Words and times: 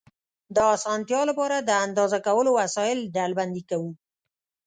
د 0.55 0.57
اسانتیا 0.75 1.21
له 1.29 1.33
پاره، 1.39 1.57
د 1.61 1.71
اندازه 1.85 2.17
کولو 2.27 2.49
وسایل 2.59 2.99
ډلبندي 3.15 3.63
کوو. 3.69 3.91